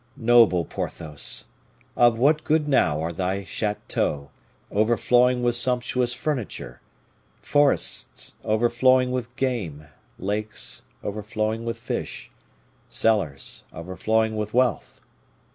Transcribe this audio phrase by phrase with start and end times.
[0.17, 1.45] Noble Porthos!
[1.95, 4.31] of what good now are thy chateaux
[4.71, 6.81] overflowing with sumptuous furniture,
[7.43, 12.31] forests overflowing with game, lakes overflowing with fish,
[12.89, 15.01] cellars overflowing with wealth!